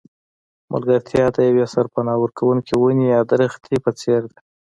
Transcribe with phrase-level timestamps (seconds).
[0.71, 4.39] ملګرتیا د یوې سرپناه ورکوونکې ونې یا درخته په څېر ده.